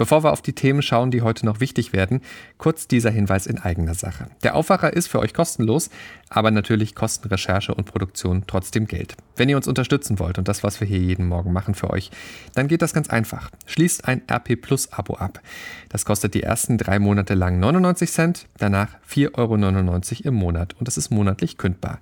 Bevor 0.00 0.24
wir 0.24 0.32
auf 0.32 0.40
die 0.40 0.54
Themen 0.54 0.80
schauen, 0.80 1.10
die 1.10 1.20
heute 1.20 1.44
noch 1.44 1.60
wichtig 1.60 1.92
werden, 1.92 2.22
kurz 2.56 2.88
dieser 2.88 3.10
Hinweis 3.10 3.46
in 3.46 3.58
eigener 3.58 3.92
Sache. 3.92 4.28
Der 4.42 4.54
Aufwacher 4.54 4.94
ist 4.94 5.08
für 5.08 5.18
euch 5.18 5.34
kostenlos, 5.34 5.90
aber 6.30 6.50
natürlich 6.50 6.94
kosten 6.94 7.28
Recherche 7.28 7.74
und 7.74 7.84
Produktion 7.84 8.44
trotzdem 8.46 8.86
Geld. 8.86 9.14
Wenn 9.36 9.50
ihr 9.50 9.58
uns 9.58 9.68
unterstützen 9.68 10.18
wollt 10.18 10.38
und 10.38 10.48
das, 10.48 10.64
was 10.64 10.80
wir 10.80 10.88
hier 10.88 11.00
jeden 11.00 11.28
Morgen 11.28 11.52
machen 11.52 11.74
für 11.74 11.90
euch, 11.90 12.10
dann 12.54 12.66
geht 12.66 12.80
das 12.80 12.94
ganz 12.94 13.10
einfach. 13.10 13.50
Schließt 13.66 14.06
ein 14.06 14.22
RP 14.26 14.58
Plus 14.58 14.90
Abo 14.90 15.16
ab. 15.16 15.42
Das 15.90 16.06
kostet 16.06 16.32
die 16.32 16.44
ersten 16.44 16.78
drei 16.78 16.98
Monate 16.98 17.34
lang 17.34 17.60
99 17.60 18.10
Cent, 18.10 18.46
danach 18.56 18.96
4,99 19.06 19.36
Euro 19.36 20.28
im 20.28 20.34
Monat 20.34 20.76
und 20.80 20.88
es 20.88 20.96
ist 20.96 21.10
monatlich 21.10 21.58
kündbar. 21.58 21.98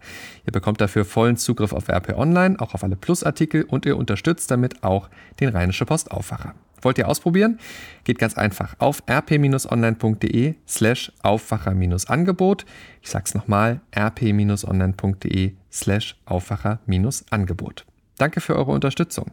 Ihr 0.46 0.52
bekommt 0.52 0.80
dafür 0.80 1.04
vollen 1.04 1.36
Zugriff 1.36 1.72
auf 1.72 1.88
RP 1.88 2.16
Online, 2.16 2.60
auch 2.60 2.74
auf 2.74 2.84
alle 2.84 2.94
Plus-Artikel 2.94 3.64
und 3.64 3.86
ihr 3.86 3.96
unterstützt 3.96 4.52
damit 4.52 4.84
auch 4.84 5.08
den 5.40 5.48
Rheinische 5.48 5.84
Post 5.84 6.12
Aufwacher. 6.12 6.54
Wollt 6.82 6.98
ihr 6.98 7.08
ausprobieren? 7.08 7.58
Geht 8.04 8.18
ganz 8.18 8.36
einfach 8.36 8.74
auf 8.78 9.02
rp-online.de 9.08 10.54
slash 10.66 11.12
Aufwacher-Angebot. 11.22 12.64
Ich 13.02 13.10
sag's 13.10 13.34
nochmal, 13.34 13.80
rp-online.de 13.96 15.52
slash 15.72 16.16
Aufwacher-Angebot. 16.26 17.86
Danke 18.16 18.40
für 18.40 18.56
eure 18.56 18.72
Unterstützung. 18.72 19.32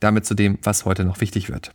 Damit 0.00 0.26
zu 0.26 0.34
dem, 0.34 0.58
was 0.62 0.84
heute 0.84 1.04
noch 1.04 1.20
wichtig 1.20 1.48
wird. 1.48 1.72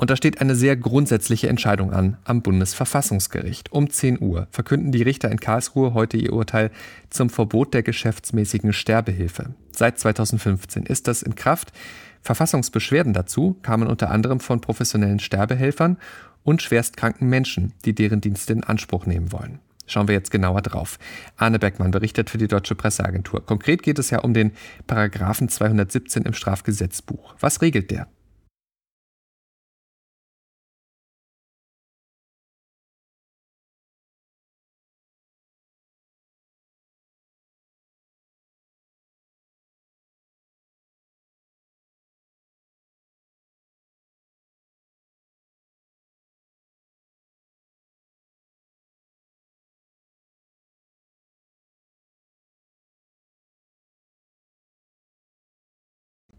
Und 0.00 0.08
da 0.08 0.16
steht 0.16 0.40
eine 0.40 0.54
sehr 0.54 0.76
grundsätzliche 0.78 1.50
Entscheidung 1.50 1.92
an 1.92 2.16
am 2.24 2.40
Bundesverfassungsgericht. 2.40 3.70
Um 3.70 3.90
10 3.90 4.22
Uhr 4.22 4.46
verkünden 4.50 4.92
die 4.92 5.02
Richter 5.02 5.30
in 5.30 5.38
Karlsruhe 5.38 5.92
heute 5.92 6.16
ihr 6.16 6.32
Urteil 6.32 6.70
zum 7.10 7.28
Verbot 7.28 7.74
der 7.74 7.82
geschäftsmäßigen 7.82 8.72
Sterbehilfe. 8.72 9.54
Seit 9.72 9.98
2015 9.98 10.84
ist 10.84 11.06
das 11.06 11.20
in 11.20 11.34
Kraft. 11.34 11.72
Verfassungsbeschwerden 12.22 13.12
dazu 13.12 13.56
kamen 13.62 13.88
unter 13.88 14.10
anderem 14.10 14.40
von 14.40 14.60
professionellen 14.60 15.20
Sterbehelfern 15.20 15.96
und 16.42 16.62
schwerstkranken 16.62 17.28
Menschen, 17.28 17.72
die 17.84 17.94
deren 17.94 18.20
Dienste 18.20 18.52
in 18.52 18.64
Anspruch 18.64 19.06
nehmen 19.06 19.32
wollen. 19.32 19.60
Schauen 19.86 20.06
wir 20.06 20.14
jetzt 20.14 20.30
genauer 20.30 20.62
drauf. 20.62 20.98
Arne 21.36 21.58
Beckmann 21.58 21.90
berichtet 21.90 22.30
für 22.30 22.38
die 22.38 22.46
Deutsche 22.46 22.76
Presseagentur. 22.76 23.44
Konkret 23.44 23.82
geht 23.82 23.98
es 23.98 24.10
ja 24.10 24.20
um 24.20 24.34
den 24.34 24.52
Paragraphen 24.86 25.48
217 25.48 26.22
im 26.22 26.32
Strafgesetzbuch. 26.32 27.34
Was 27.40 27.60
regelt 27.60 27.90
der? 27.90 28.06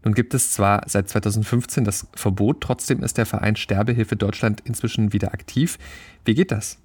Nun 0.04 0.14
gibt 0.14 0.34
es 0.34 0.52
zwar 0.52 0.82
seit 0.86 1.08
2015 1.08 1.84
das 1.84 2.06
Verbot, 2.14 2.60
trotzdem 2.60 3.02
ist 3.02 3.18
der 3.18 3.26
Verein 3.26 3.56
Sterbehilfe 3.56 4.16
Deutschland 4.16 4.60
inzwischen 4.64 5.12
wieder 5.12 5.32
aktiv. 5.32 5.78
Wie 6.24 6.34
geht 6.34 6.50
das? 6.50 6.78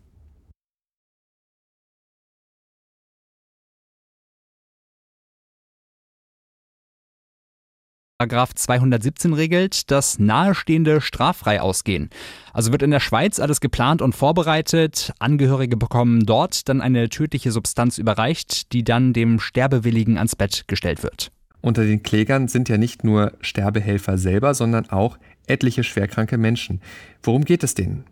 Paragraph 8.20 8.56
217 8.56 9.34
regelt, 9.34 9.92
dass 9.92 10.18
Nahestehende 10.18 11.02
straffrei 11.02 11.62
ausgehen. 11.62 12.10
Also 12.52 12.72
wird 12.72 12.82
in 12.82 12.90
der 12.90 13.00
Schweiz 13.00 13.40
alles 13.40 13.62
geplant 13.62 14.02
und 14.02 14.16
vorbereitet. 14.16 15.14
Angehörige 15.20 15.78
bekommen 15.78 16.26
dort 16.26 16.68
dann 16.68 16.82
eine 16.82 17.10
tödliche 17.10 17.52
Substanz 17.52 18.00
überreicht, 18.00 18.74
die 18.74 18.84
dann 18.84 19.14
dem 19.14 19.40
Sterbewilligen 19.40 20.18
ans 20.18 20.36
Bett 20.36 20.64
gestellt 20.68 21.04
wird. 21.04 21.32
Unter 21.62 21.84
den 21.84 22.04
Klägern 22.04 22.48
sind 22.48 22.70
ja 22.70 22.78
nicht 22.78 23.04
nur 23.04 23.34
Sterbehelfer 23.42 24.18
selber, 24.18 24.54
sondern 24.54 24.90
auch 24.90 25.18
etliche 25.48 25.84
schwerkranke 25.84 26.38
Menschen. 26.38 26.82
Worum 27.24 27.46
geht 27.46 27.64
es 27.64 27.74
denen? 27.74 28.06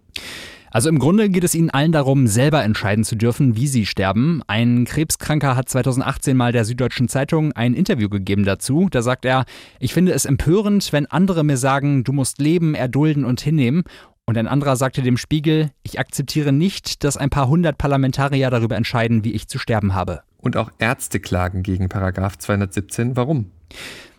Also 0.72 0.90
im 0.90 1.00
Grunde 1.00 1.30
geht 1.30 1.46
es 1.46 1.56
ihnen 1.56 1.70
allen 1.70 1.94
darum, 1.94 2.28
selber 2.28 2.62
entscheiden 2.62 3.06
zu 3.06 3.16
dürfen, 3.16 3.56
wie 3.56 3.68
sie 3.68 3.86
sterben. 3.86 4.42
Ein 4.48 4.84
Krebskranker 4.84 5.56
hat 5.56 5.70
2018 5.70 6.36
mal 6.36 6.52
der 6.52 6.66
Süddeutschen 6.66 7.08
Zeitung 7.08 7.54
ein 7.54 7.74
Interview 7.74 8.10
gegeben 8.10 8.44
dazu. 8.44 8.90
Da 8.92 9.02
sagt 9.02 9.24
er, 9.24 9.46
ich 9.80 9.94
finde 9.94 10.12
es 10.12 10.26
empörend, 10.26 10.92
wenn 10.92 11.06
andere 11.06 11.46
mir 11.46 11.56
sagen, 11.56 12.04
du 12.04 12.12
musst 12.12 12.40
leben, 12.40 12.76
erdulden 12.76 13.24
und 13.24 13.40
hinnehmen. 13.40 13.84
Und 14.26 14.38
ein 14.38 14.48
anderer 14.48 14.76
sagte 14.76 15.02
dem 15.02 15.16
Spiegel, 15.16 15.70
ich 15.84 15.98
akzeptiere 15.98 16.52
nicht, 16.52 17.06
dass 17.06 17.16
ein 17.16 17.30
paar 17.30 17.48
hundert 17.48 17.78
Parlamentarier 17.78 18.50
darüber 18.50 18.76
entscheiden, 18.76 19.24
wie 19.24 19.32
ich 19.32 19.48
zu 19.48 19.60
sterben 19.60 19.94
habe. 19.94 20.24
Und 20.46 20.58
auch 20.58 20.70
Ärzte 20.78 21.20
klagen 21.20 21.64
gegen 21.64 21.90
Paragraph 21.90 22.38
217. 22.38 23.16
Warum? 23.16 23.50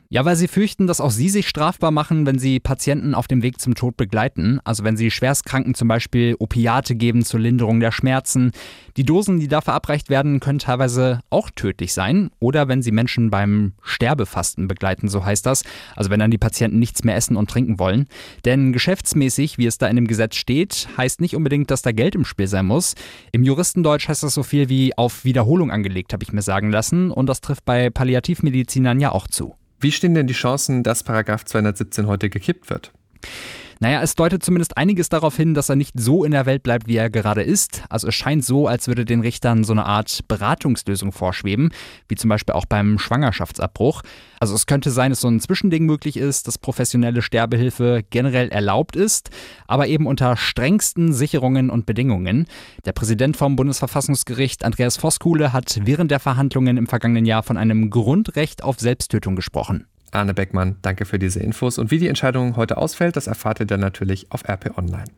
Ja, 0.09 0.25
weil 0.25 0.37
sie 0.37 0.47
fürchten, 0.47 0.87
dass 0.87 1.01
auch 1.01 1.11
sie 1.11 1.29
sich 1.29 1.49
strafbar 1.49 1.91
machen, 1.91 2.27
wenn 2.27 2.39
sie 2.39 2.61
Patienten 2.61 3.13
auf 3.13 3.27
dem 3.27 3.43
Weg 3.43 3.61
zum 3.61 3.75
Tod 3.75 3.97
begleiten. 3.97 4.61
Also 4.63 4.85
wenn 4.85 4.97
sie 4.97 5.11
Schwerstkranken 5.11 5.75
zum 5.75 5.89
Beispiel 5.89 6.37
Opiate 6.39 6.95
geben 6.95 7.25
zur 7.25 7.41
Linderung 7.41 7.81
der 7.81 7.91
Schmerzen. 7.91 8.53
Die 8.97 9.05
Dosen, 9.05 9.41
die 9.41 9.49
da 9.49 9.61
verabreicht 9.61 10.09
werden, 10.09 10.39
können 10.39 10.61
teilweise 10.61 11.21
auch 11.29 11.51
tödlich 11.51 11.93
sein. 11.93 12.31
Oder 12.39 12.69
wenn 12.69 12.83
sie 12.83 12.93
Menschen 12.93 13.31
beim 13.31 13.73
Sterbefasten 13.83 14.69
begleiten, 14.69 15.09
so 15.09 15.25
heißt 15.25 15.45
das. 15.45 15.65
Also 15.97 16.09
wenn 16.09 16.21
dann 16.21 16.31
die 16.31 16.39
Patienten 16.39 16.79
nichts 16.79 17.03
mehr 17.03 17.17
essen 17.17 17.37
und 17.37 17.51
trinken 17.51 17.81
wollen. 17.81 18.07
Denn 18.45 18.73
geschäftsmäßig, 18.73 19.59
wie 19.59 19.67
es 19.67 19.79
da 19.79 19.89
in 19.89 19.97
dem 19.97 20.07
Gesetz 20.07 20.37
steht, 20.37 20.87
heißt 20.97 21.21
nicht 21.21 21.35
unbedingt, 21.35 21.73
dass 21.73 21.83
da 21.83 21.91
Geld 21.91 22.15
im 22.15 22.25
Spiel 22.25 22.47
sein 22.47 22.67
muss. 22.67 22.95
Im 23.33 23.43
Juristendeutsch 23.43 24.07
heißt 24.07 24.23
das 24.23 24.35
so 24.35 24.45
viel 24.45 24.69
wie 24.69 24.97
auf 24.97 25.25
Wiederholung 25.25 25.73
angelegt, 25.73 26.13
habe 26.13 26.23
ich 26.23 26.33
mir 26.33 26.43
sagen 26.43 26.71
lassen. 26.71 27.11
Und 27.11 27.27
das 27.27 27.41
trifft 27.41 27.65
bei 27.65 27.91
Palliativmedizinern 27.91 29.01
ja 29.01 29.11
auch 29.11 29.27
zu. 29.27 29.57
Wie 29.81 29.93
stehen 29.93 30.15
denn 30.15 30.27
die 30.27 30.35
Chancen, 30.35 30.83
dass 30.83 31.03
Paragraph 31.03 31.45
217 31.45 32.07
heute 32.07 32.31
gekippt 32.31 32.71
wird? 32.71 32.93
Naja, 33.79 34.01
es 34.01 34.15
deutet 34.15 34.43
zumindest 34.43 34.79
einiges 34.79 35.11
darauf 35.11 35.37
hin, 35.37 35.53
dass 35.53 35.69
er 35.69 35.77
nicht 35.77 35.93
so 36.01 36.25
in 36.25 36.33
der 36.33 36.47
Welt 36.47 36.63
bleibt, 36.63 36.89
wie 36.89 36.97
er 36.97 37.11
gerade 37.11 37.43
ist. 37.43 37.83
Also 37.91 38.09
es 38.09 38.15
scheint 38.15 38.43
so, 38.43 38.67
als 38.67 38.89
würde 38.89 39.05
den 39.05 39.21
Richtern 39.21 39.65
so 39.65 39.73
eine 39.73 39.85
Art 39.85 40.21
Beratungslösung 40.29 41.13
vorschweben, 41.13 41.71
wie 42.09 42.15
zum 42.15 42.31
Beispiel 42.31 42.55
auch 42.55 42.65
beim 42.65 42.99
Schwangerschaftsabbruch. 42.99 44.01
Also 44.41 44.55
es 44.55 44.65
könnte 44.65 44.91
sein, 44.91 45.11
dass 45.11 45.21
so 45.21 45.29
ein 45.29 45.41
Zwischending 45.41 45.85
möglich 45.85 46.17
ist, 46.17 46.49
dass 46.49 46.57
professionelle 46.57 47.21
Sterbehilfe 47.21 48.03
generell 48.09 48.49
erlaubt 48.49 48.97
ist, 48.97 49.29
aber 49.67 49.89
eben 49.89 50.07
unter 50.07 50.39
strengsten 50.39 51.13
Sicherungen 51.13 51.69
und 51.69 51.85
Bedingungen. 51.85 52.47
Der 52.87 52.93
Präsident 52.93 53.37
vom 53.37 53.57
Bundesverfassungsgericht, 53.57 54.65
Andreas 54.65 54.97
Voskuhle, 54.97 55.53
hat 55.53 55.81
während 55.83 56.11
der 56.11 56.21
Verhandlungen 56.21 56.79
im 56.79 56.87
vergangenen 56.87 57.27
Jahr 57.27 57.43
von 57.43 57.59
einem 57.59 57.91
Grundrecht 57.91 58.63
auf 58.63 58.81
Selbsttötung 58.81 59.37
gesprochen. 59.37 59.87
Arne 60.17 60.35
Beckmann, 60.35 60.77
danke 60.83 61.05
für 61.05 61.19
diese 61.19 61.41
Infos. 61.41 61.79
Und 61.79 61.91
wie 61.91 61.99
die 61.99 62.09
Entscheidung 62.09 62.57
heute 62.57 62.77
ausfällt, 62.77 63.17
das 63.17 63.27
erfahrt 63.27 63.61
ihr 63.61 63.67
dann 63.67 63.81
natürlich 63.81 64.33
auf 64.33 64.49
RP 64.49 64.77
Online. 64.77 65.11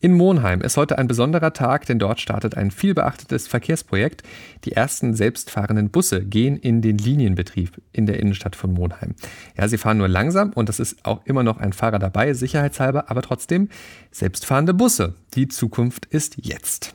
In 0.00 0.14
Monheim 0.14 0.60
ist 0.60 0.76
heute 0.76 0.96
ein 0.96 1.08
besonderer 1.08 1.52
Tag, 1.52 1.86
denn 1.86 1.98
dort 1.98 2.20
startet 2.20 2.56
ein 2.56 2.70
vielbeachtetes 2.70 3.48
Verkehrsprojekt. 3.48 4.22
Die 4.64 4.70
ersten 4.70 5.12
selbstfahrenden 5.12 5.90
Busse 5.90 6.24
gehen 6.24 6.56
in 6.56 6.82
den 6.82 6.98
Linienbetrieb 6.98 7.82
in 7.90 8.06
der 8.06 8.20
Innenstadt 8.20 8.54
von 8.54 8.72
Monheim. 8.72 9.16
Ja, 9.56 9.66
sie 9.66 9.76
fahren 9.76 9.98
nur 9.98 10.06
langsam 10.06 10.52
und 10.52 10.68
es 10.68 10.78
ist 10.78 11.04
auch 11.04 11.26
immer 11.26 11.42
noch 11.42 11.58
ein 11.58 11.72
Fahrer 11.72 11.98
dabei, 11.98 12.32
sicherheitshalber, 12.32 13.10
aber 13.10 13.22
trotzdem 13.22 13.70
selbstfahrende 14.12 14.72
Busse. 14.72 15.14
Die 15.34 15.48
Zukunft 15.48 16.06
ist 16.06 16.36
jetzt. 16.46 16.94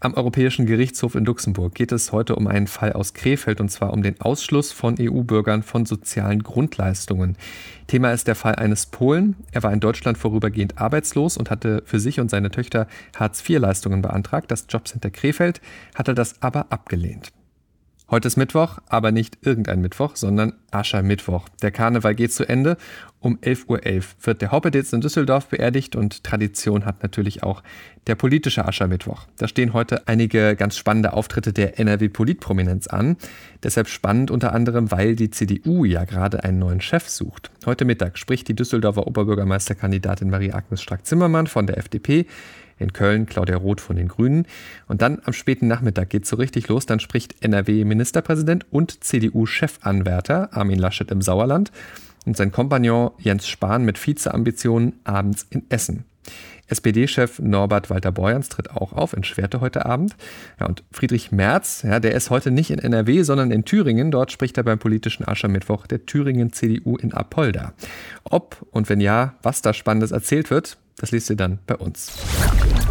Am 0.00 0.14
Europäischen 0.14 0.64
Gerichtshof 0.66 1.16
in 1.16 1.24
Luxemburg 1.24 1.74
geht 1.74 1.90
es 1.90 2.12
heute 2.12 2.36
um 2.36 2.46
einen 2.46 2.68
Fall 2.68 2.92
aus 2.92 3.14
Krefeld 3.14 3.60
und 3.60 3.68
zwar 3.68 3.92
um 3.92 4.04
den 4.04 4.20
Ausschluss 4.20 4.70
von 4.70 4.94
EU-Bürgern 4.96 5.64
von 5.64 5.86
sozialen 5.86 6.44
Grundleistungen. 6.44 7.36
Thema 7.88 8.12
ist 8.12 8.28
der 8.28 8.36
Fall 8.36 8.54
eines 8.54 8.86
Polen. 8.86 9.34
Er 9.50 9.64
war 9.64 9.72
in 9.72 9.80
Deutschland 9.80 10.16
vorübergehend 10.16 10.78
arbeitslos 10.78 11.36
und 11.36 11.50
hatte 11.50 11.82
für 11.84 11.98
sich 11.98 12.20
und 12.20 12.30
seine 12.30 12.52
Töchter 12.52 12.86
Hartz-IV-Leistungen 13.16 14.00
beantragt. 14.00 14.52
Das 14.52 14.66
Jobcenter 14.68 15.10
Krefeld 15.10 15.60
hatte 15.96 16.14
das 16.14 16.40
aber 16.42 16.66
abgelehnt. 16.70 17.32
Heute 18.10 18.26
ist 18.28 18.38
Mittwoch, 18.38 18.78
aber 18.88 19.12
nicht 19.12 19.36
irgendein 19.42 19.82
Mittwoch, 19.82 20.16
sondern 20.16 20.54
Aschermittwoch. 20.70 21.46
Der 21.60 21.70
Karneval 21.70 22.14
geht 22.14 22.32
zu 22.32 22.48
Ende. 22.48 22.78
Um 23.20 23.36
11.11 23.36 23.66
Uhr 23.68 23.80
wird 24.22 24.40
der 24.40 24.50
Hoppeditz 24.50 24.94
in 24.94 25.02
Düsseldorf 25.02 25.48
beerdigt 25.48 25.94
und 25.94 26.24
Tradition 26.24 26.86
hat 26.86 27.02
natürlich 27.02 27.42
auch 27.42 27.62
der 28.06 28.14
politische 28.14 28.64
Aschermittwoch. 28.64 29.26
Da 29.36 29.46
stehen 29.46 29.74
heute 29.74 30.08
einige 30.08 30.56
ganz 30.56 30.78
spannende 30.78 31.12
Auftritte 31.12 31.52
der 31.52 31.78
NRW-Politprominenz 31.78 32.86
an. 32.86 33.18
Deshalb 33.62 33.88
spannend 33.88 34.30
unter 34.30 34.54
anderem, 34.54 34.90
weil 34.90 35.14
die 35.14 35.28
CDU 35.28 35.84
ja 35.84 36.04
gerade 36.04 36.44
einen 36.44 36.60
neuen 36.60 36.80
Chef 36.80 37.10
sucht. 37.10 37.50
Heute 37.66 37.84
Mittag 37.84 38.16
spricht 38.16 38.48
die 38.48 38.56
Düsseldorfer 38.56 39.06
Oberbürgermeisterkandidatin 39.06 40.30
Marie-Agnes 40.30 40.80
Strack-Zimmermann 40.80 41.46
von 41.46 41.66
der 41.66 41.76
FDP 41.76 42.24
in 42.78 42.92
Köln 42.92 43.26
Claudia 43.26 43.56
Roth 43.56 43.80
von 43.80 43.96
den 43.96 44.08
Grünen. 44.08 44.46
Und 44.86 45.02
dann 45.02 45.20
am 45.24 45.32
späten 45.32 45.66
Nachmittag 45.66 46.10
geht 46.10 46.24
es 46.24 46.30
so 46.30 46.36
richtig 46.36 46.68
los. 46.68 46.86
Dann 46.86 47.00
spricht 47.00 47.42
NRW-Ministerpräsident 47.42 48.66
und 48.70 49.04
CDU-Chefanwärter 49.04 50.50
Armin 50.52 50.78
Laschet 50.78 51.10
im 51.10 51.22
Sauerland 51.22 51.72
und 52.26 52.36
sein 52.36 52.52
Kompagnon 52.52 53.12
Jens 53.18 53.48
Spahn 53.48 53.84
mit 53.84 54.04
Vizeambitionen 54.04 54.94
abends 55.04 55.46
in 55.50 55.64
Essen. 55.70 56.04
SPD-Chef 56.68 57.38
Norbert 57.38 57.90
Walter 57.90 58.12
Borjans 58.12 58.48
tritt 58.50 58.70
auch 58.70 58.92
auf 58.92 59.14
in 59.14 59.24
Schwerte 59.24 59.60
heute 59.60 59.86
Abend. 59.86 60.16
Ja, 60.60 60.66
und 60.66 60.84
Friedrich 60.92 61.32
Merz, 61.32 61.82
ja, 61.82 61.98
der 61.98 62.12
ist 62.14 62.30
heute 62.30 62.50
nicht 62.50 62.70
in 62.70 62.78
NRW, 62.78 63.22
sondern 63.22 63.50
in 63.50 63.64
Thüringen. 63.64 64.10
Dort 64.10 64.32
spricht 64.32 64.56
er 64.58 64.64
beim 64.64 64.78
politischen 64.78 65.26
Aschermittwoch 65.26 65.86
der 65.86 66.04
Thüringen 66.04 66.52
CDU 66.52 66.96
in 66.96 67.12
Apolda. 67.12 67.72
Ob 68.24 68.66
und 68.70 68.88
wenn 68.88 69.00
ja, 69.00 69.34
was 69.42 69.62
da 69.62 69.72
Spannendes 69.72 70.10
erzählt 70.10 70.50
wird, 70.50 70.76
das 70.98 71.12
liest 71.12 71.30
ihr 71.30 71.36
dann 71.36 71.58
bei 71.66 71.76
uns. 71.76 72.12